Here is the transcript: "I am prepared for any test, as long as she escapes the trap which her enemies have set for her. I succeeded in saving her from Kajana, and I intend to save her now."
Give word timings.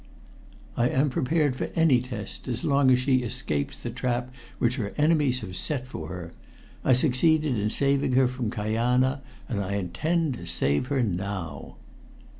"I 0.75 0.89
am 0.89 1.11
prepared 1.11 1.55
for 1.55 1.69
any 1.75 2.01
test, 2.01 2.47
as 2.47 2.63
long 2.63 2.89
as 2.89 2.97
she 2.97 3.17
escapes 3.17 3.77
the 3.77 3.91
trap 3.91 4.33
which 4.57 4.77
her 4.77 4.95
enemies 4.97 5.41
have 5.41 5.55
set 5.55 5.85
for 5.85 6.07
her. 6.07 6.33
I 6.83 6.93
succeeded 6.93 7.55
in 7.59 7.69
saving 7.69 8.13
her 8.13 8.27
from 8.27 8.49
Kajana, 8.49 9.21
and 9.47 9.63
I 9.63 9.75
intend 9.75 10.33
to 10.37 10.47
save 10.47 10.87
her 10.87 11.03
now." 11.03 11.75